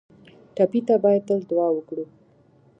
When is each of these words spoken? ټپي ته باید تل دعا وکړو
ټپي 0.55 0.79
ته 0.87 0.95
باید 1.03 1.21
تل 1.27 1.39
دعا 1.49 1.67
وکړو 1.73 2.05